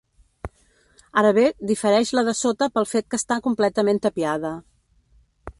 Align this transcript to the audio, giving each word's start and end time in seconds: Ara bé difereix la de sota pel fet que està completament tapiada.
Ara 1.21 1.33
bé 1.39 1.43
difereix 1.73 2.13
la 2.21 2.25
de 2.31 2.35
sota 2.41 2.71
pel 2.79 2.91
fet 2.95 3.11
que 3.11 3.23
està 3.23 3.41
completament 3.49 4.05
tapiada. 4.07 4.57